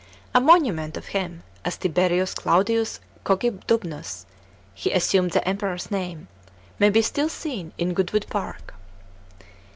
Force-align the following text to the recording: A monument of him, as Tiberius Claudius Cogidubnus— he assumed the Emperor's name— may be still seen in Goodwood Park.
A 0.33 0.41
monument 0.41 0.97
of 0.97 1.09
him, 1.09 1.43
as 1.63 1.77
Tiberius 1.77 2.33
Claudius 2.33 2.99
Cogidubnus— 3.23 4.25
he 4.73 4.91
assumed 4.91 5.29
the 5.29 5.47
Emperor's 5.47 5.91
name— 5.91 6.27
may 6.79 6.89
be 6.89 7.03
still 7.03 7.29
seen 7.29 7.71
in 7.77 7.93
Goodwood 7.93 8.25
Park. 8.27 8.73